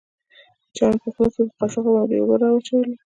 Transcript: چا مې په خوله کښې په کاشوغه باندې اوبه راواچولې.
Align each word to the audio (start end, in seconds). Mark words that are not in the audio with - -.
چا 0.75 0.85
مې 0.91 0.97
په 1.03 1.09
خوله 1.13 1.29
کښې 1.33 1.43
په 1.49 1.53
کاشوغه 1.59 1.91
باندې 1.95 2.15
اوبه 2.21 2.35
راواچولې. 2.41 2.93